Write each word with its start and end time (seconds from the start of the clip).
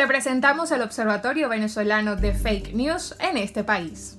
Te 0.00 0.06
presentamos 0.06 0.70
el 0.70 0.80
Observatorio 0.80 1.50
Venezolano 1.50 2.16
de 2.16 2.32
Fake 2.32 2.72
News 2.72 3.14
en 3.20 3.36
este 3.36 3.64
país. 3.64 4.16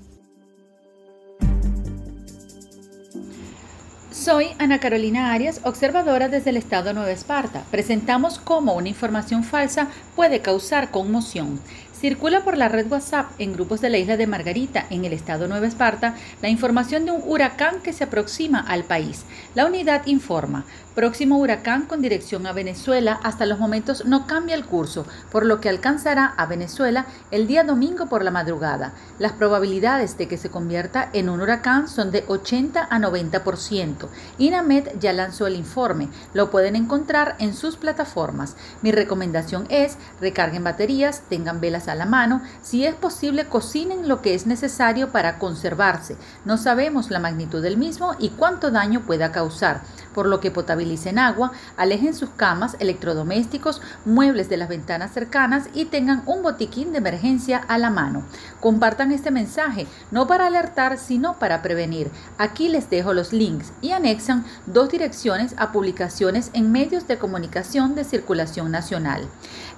Soy 4.11 4.49
Ana 4.59 4.79
Carolina 4.79 5.33
Arias, 5.33 5.61
observadora 5.63 6.29
desde 6.29 6.51
el 6.51 6.57
estado 6.57 6.93
Nueva 6.93 7.09
Esparta. 7.09 7.63
Presentamos 7.71 8.37
cómo 8.37 8.75
una 8.75 8.89
información 8.89 9.43
falsa 9.43 9.87
puede 10.15 10.41
causar 10.41 10.91
conmoción. 10.91 11.59
Circula 12.01 12.43
por 12.43 12.57
la 12.57 12.67
red 12.67 12.91
WhatsApp 12.91 13.29
en 13.37 13.53
grupos 13.53 13.79
de 13.79 13.91
la 13.91 13.99
isla 13.99 14.17
de 14.17 14.25
Margarita, 14.25 14.87
en 14.89 15.05
el 15.05 15.13
estado 15.13 15.47
Nueva 15.47 15.67
Esparta, 15.67 16.15
la 16.41 16.49
información 16.49 17.05
de 17.05 17.11
un 17.11 17.21
huracán 17.23 17.79
que 17.83 17.93
se 17.93 18.05
aproxima 18.05 18.59
al 18.59 18.85
país. 18.85 19.23
La 19.53 19.67
unidad 19.67 20.07
informa, 20.07 20.65
próximo 20.95 21.37
huracán 21.37 21.85
con 21.85 22.01
dirección 22.01 22.47
a 22.47 22.53
Venezuela, 22.53 23.19
hasta 23.21 23.45
los 23.45 23.59
momentos 23.59 24.05
no 24.05 24.25
cambia 24.25 24.55
el 24.55 24.65
curso, 24.65 25.05
por 25.31 25.45
lo 25.45 25.61
que 25.61 25.69
alcanzará 25.69 26.25
a 26.25 26.47
Venezuela 26.47 27.05
el 27.29 27.45
día 27.45 27.63
domingo 27.63 28.07
por 28.07 28.23
la 28.23 28.31
madrugada. 28.31 28.93
Las 29.19 29.33
probabilidades 29.33 30.17
de 30.17 30.27
que 30.27 30.39
se 30.39 30.49
convierta 30.49 31.07
en 31.13 31.29
un 31.29 31.39
huracán 31.39 31.87
son 31.87 32.09
de 32.09 32.23
80 32.27 32.87
a 32.89 32.97
90%. 32.97 34.07
INAMED 34.39 34.99
ya 34.99 35.13
lanzó 35.13 35.45
el 35.45 35.55
informe, 35.55 36.09
lo 36.33 36.49
pueden 36.49 36.75
encontrar 36.75 37.35
en 37.37 37.53
sus 37.53 37.77
plataformas. 37.77 38.55
Mi 38.81 38.91
recomendación 38.91 39.67
es 39.69 39.97
recarguen 40.19 40.63
baterías, 40.63 41.21
tengan 41.29 41.61
velas 41.61 41.90
a 41.91 41.95
la 41.95 42.05
mano, 42.05 42.41
si 42.61 42.85
es 42.85 42.95
posible 42.95 43.45
cocinen 43.45 44.07
lo 44.07 44.21
que 44.21 44.33
es 44.33 44.45
necesario 44.45 45.11
para 45.11 45.37
conservarse. 45.37 46.17
No 46.45 46.57
sabemos 46.57 47.11
la 47.11 47.19
magnitud 47.19 47.61
del 47.61 47.77
mismo 47.77 48.15
y 48.19 48.29
cuánto 48.29 48.71
daño 48.71 49.01
pueda 49.01 49.31
causar, 49.31 49.81
por 50.13 50.25
lo 50.25 50.39
que 50.39 50.51
potabilicen 50.51 51.19
agua, 51.19 51.51
alejen 51.77 52.13
sus 52.13 52.29
camas, 52.29 52.75
electrodomésticos, 52.79 53.81
muebles 54.05 54.49
de 54.49 54.57
las 54.57 54.69
ventanas 54.69 55.11
cercanas 55.11 55.69
y 55.73 55.85
tengan 55.85 56.23
un 56.25 56.43
botiquín 56.43 56.91
de 56.91 56.99
emergencia 56.99 57.57
a 57.67 57.77
la 57.77 57.89
mano. 57.89 58.23
Compartan 58.59 59.11
este 59.11 59.31
mensaje, 59.31 59.87
no 60.11 60.27
para 60.27 60.47
alertar, 60.47 60.97
sino 60.97 61.39
para 61.39 61.61
prevenir. 61.61 62.11
Aquí 62.37 62.69
les 62.69 62.89
dejo 62.89 63.13
los 63.13 63.33
links 63.33 63.71
y 63.81 63.91
anexan 63.91 64.45
dos 64.65 64.89
direcciones 64.89 65.53
a 65.57 65.71
publicaciones 65.71 66.51
en 66.53 66.71
medios 66.71 67.07
de 67.07 67.17
comunicación 67.17 67.95
de 67.95 68.03
circulación 68.03 68.71
nacional. 68.71 69.27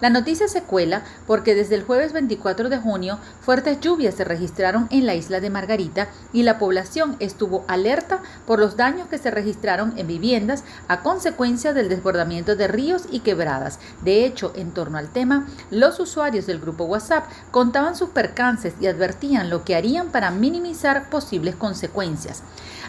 La 0.02 0.10
noticia 0.10 0.50
se 0.50 0.64
cuela 0.64 1.04
porque 1.28 1.56
desde 1.56 1.76
el 1.76 1.84
jueves 1.84 2.03
24 2.12 2.70
de 2.70 2.78
junio 2.78 3.20
fuertes 3.40 3.80
lluvias 3.80 4.16
se 4.16 4.24
registraron 4.26 4.88
en 4.92 5.06
la 5.06 5.16
isla 5.16 5.40
de 5.40 5.50
Margarita 5.50 6.10
y 6.34 6.44
la 6.44 6.60
población 6.60 7.16
estuvo 7.20 7.64
alerta 7.68 8.22
por 8.46 8.60
los 8.60 8.76
daños 8.76 9.08
que 9.08 9.18
se 9.18 9.32
registraron 9.32 9.94
en 9.98 10.08
viviendas 10.08 10.64
a 10.88 11.02
consecuencia 11.02 11.74
del 11.74 11.88
desbordamiento 11.88 12.56
de 12.56 12.68
ríos 12.68 13.04
y 13.12 13.22
quebradas. 13.22 13.80
De 14.02 14.26
hecho, 14.26 14.52
en 14.56 14.72
torno 14.72 14.98
al 14.98 15.10
tema, 15.10 15.48
los 15.70 16.00
usuarios 16.00 16.46
del 16.46 16.60
grupo 16.60 16.86
WhatsApp 16.86 17.26
contaban 17.52 17.96
sus 17.96 18.10
percances 18.10 18.74
y 18.82 18.88
advertían 18.88 19.50
lo 19.50 19.64
que 19.64 19.76
harían 19.76 20.10
para 20.10 20.32
minimizar 20.32 21.10
posibles 21.10 21.56
consecuencias. 21.56 22.44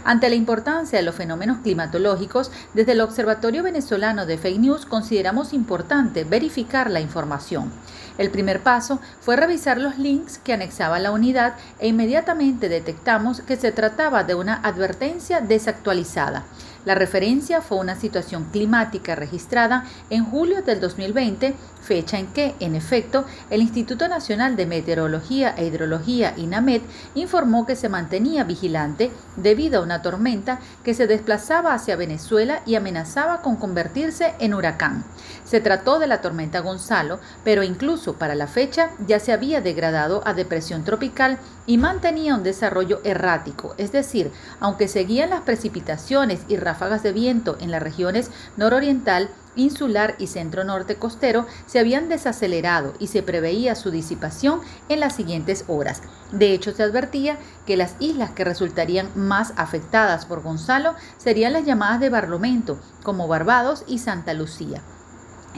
Ante 0.05 0.29
la 0.29 0.35
importancia 0.35 0.99
de 0.99 1.05
los 1.05 1.15
fenómenos 1.15 1.59
climatológicos, 1.59 2.51
desde 2.75 2.93
el 2.93 3.01
Observatorio 3.01 3.63
Venezolano 3.63 4.27
de 4.27 4.37
Fake 4.37 4.59
News 4.59 4.85
consideramos 4.85 5.55
importante 5.55 6.25
verificar 6.25 6.91
la 6.91 7.01
información. 7.01 7.73
El 8.17 8.31
primer 8.31 8.61
paso 8.61 9.01
fue 9.21 9.37
revisar 9.37 9.79
los 9.79 9.99
links 9.99 10.39
que 10.39 10.53
anexaba 10.53 10.99
la 10.99 11.11
unidad 11.11 11.55
e 11.81 11.89
inmediatamente 11.89 12.69
detectamos 12.69 13.41
que 13.41 13.57
se 13.57 13.73
trataba 13.73 14.23
de 14.23 14.35
una 14.35 14.61
advertencia 14.63 15.41
desactualizada. 15.41 16.45
La 16.85 16.95
referencia 16.95 17.63
fue 17.63 17.79
una 17.79 17.97
situación 17.97 18.45
climática 18.53 19.15
registrada 19.15 19.85
en 20.11 20.25
julio 20.25 20.61
del 20.63 20.81
2020, 20.81 21.55
fecha 21.83 22.19
en 22.19 22.27
que, 22.29 22.55
en 22.61 22.75
efecto, 22.75 23.25
el 23.49 23.63
Instituto 23.63 24.07
Nacional 24.07 24.57
de 24.57 24.67
Meteorología 24.67 25.55
e 25.57 25.67
Hidrología, 25.67 26.35
INAMED, 26.37 26.83
informó 27.15 27.65
que 27.65 27.77
se 27.77 27.89
mantenía 27.89 28.45
vigilante 28.45 29.11
debido 29.37 29.81
a 29.81 29.83
una 29.83 30.03
tormenta 30.03 30.61
que 30.83 30.95
se 30.95 31.07
desplazaba 31.07 31.73
hacia 31.73 31.97
Venezuela 31.97 32.61
y 32.67 32.75
amenazaba 32.75 33.41
con 33.41 33.57
convertirse 33.57 34.35
en 34.39 34.53
huracán. 34.55 35.05
Se 35.45 35.61
trató 35.61 35.99
de 35.99 36.07
la 36.07 36.21
tormenta 36.21 36.61
Gonzalo, 36.61 37.19
pero 37.45 37.63
incluso 37.63 38.15
para 38.15 38.35
la 38.35 38.47
fecha 38.47 38.91
ya 39.07 39.21
se 39.21 39.33
había 39.33 39.61
degradado 39.61 40.23
a 40.27 40.35
depresión 40.35 40.85
tropical 40.85 41.39
y 41.67 41.79
mantenía 41.79 42.35
un 42.35 42.43
desarrollo 42.43 43.01
errático, 43.05 43.75
es 43.79 43.91
decir, 43.93 44.31
aunque 44.61 44.89
seguían 44.89 45.31
las 45.31 45.43
precipitaciones 45.43 46.41
y 46.49 46.57
ráfagas 46.75 47.05
de 47.05 47.13
viento 47.13 47.57
en 47.61 47.71
las 47.71 47.81
regiones 47.81 48.33
nororiental, 48.57 49.31
insular 49.55 50.17
y 50.19 50.27
centro 50.27 50.65
norte 50.65 50.97
costero 50.97 51.47
se 51.67 51.79
habían 51.79 52.09
desacelerado 52.09 52.95
y 52.99 53.07
se 53.07 53.23
preveía 53.23 53.77
su 53.77 53.93
disipación 53.93 54.61
en 54.89 54.99
las 54.99 55.15
siguientes 55.15 55.65
horas. 55.69 56.03
De 56.33 56.53
hecho, 56.53 56.73
se 56.73 56.83
advertía 56.83 57.39
que 57.65 57.77
las 57.77 57.95
islas 58.01 58.33
que 58.33 58.43
resultarían 58.43 59.09
más 59.15 59.53
afectadas 59.57 60.27
por 60.27 60.43
Gonzalo 60.43 60.95
serían 61.17 61.53
las 61.53 61.65
llamadas 61.65 62.01
de 62.01 62.11
Barlovento, 62.11 62.81
como 63.05 63.29
Barbados 63.29 63.85
y 63.87 63.99
Santa 63.99 64.35
Lucía. 64.35 64.83